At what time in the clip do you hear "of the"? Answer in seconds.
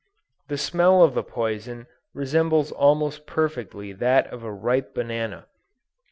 1.03-1.21